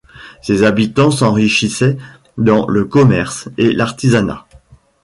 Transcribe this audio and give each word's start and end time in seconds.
Ses 0.41 0.63
habitants 0.63 1.11
s'enrichissaient 1.11 1.95
dans 2.35 2.65
le 2.67 2.85
commerce 2.85 3.49
et 3.59 3.71
l'artisanat. 3.71 4.47